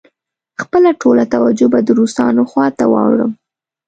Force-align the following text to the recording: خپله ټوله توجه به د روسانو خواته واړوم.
خپله 0.61 0.89
ټوله 1.01 1.23
توجه 1.33 1.67
به 1.73 1.79
د 1.83 1.89
روسانو 1.99 2.41
خواته 2.51 2.85
واړوم. 2.91 3.31